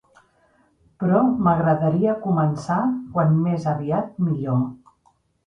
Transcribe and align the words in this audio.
Però 1.03 1.19
m'agradaria 1.47 2.15
començar 2.23 2.79
quant 3.19 3.37
més 3.45 3.69
aviat, 3.75 4.11
millor. 4.31 4.61